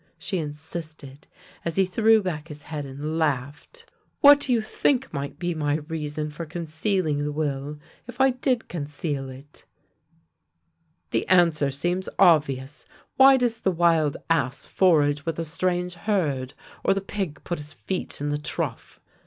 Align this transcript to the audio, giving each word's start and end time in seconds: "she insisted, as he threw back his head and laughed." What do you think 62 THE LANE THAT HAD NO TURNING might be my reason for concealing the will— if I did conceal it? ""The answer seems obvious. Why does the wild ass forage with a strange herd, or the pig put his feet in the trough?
"she 0.17 0.39
insisted, 0.39 1.27
as 1.63 1.75
he 1.75 1.85
threw 1.85 2.23
back 2.23 2.47
his 2.47 2.63
head 2.63 2.87
and 2.87 3.19
laughed." 3.19 3.85
What 4.21 4.39
do 4.39 4.51
you 4.51 4.59
think 4.59 5.03
62 5.03 5.11
THE 5.11 5.13
LANE 5.13 5.13
THAT 5.13 5.13
HAD 5.13 5.13
NO 5.13 5.13
TURNING 5.13 5.29
might 5.29 5.39
be 5.39 5.53
my 5.53 5.87
reason 5.95 6.29
for 6.31 6.45
concealing 6.47 7.17
the 7.23 7.31
will— 7.31 7.79
if 8.07 8.19
I 8.19 8.31
did 8.31 8.67
conceal 8.67 9.29
it? 9.29 9.63
""The 11.11 11.27
answer 11.27 11.69
seems 11.69 12.09
obvious. 12.17 12.87
Why 13.17 13.37
does 13.37 13.59
the 13.61 13.69
wild 13.69 14.17
ass 14.27 14.65
forage 14.65 15.23
with 15.23 15.37
a 15.37 15.45
strange 15.45 15.93
herd, 15.93 16.55
or 16.83 16.95
the 16.95 17.01
pig 17.01 17.39
put 17.43 17.59
his 17.59 17.71
feet 17.71 18.19
in 18.19 18.29
the 18.29 18.39
trough? 18.39 18.99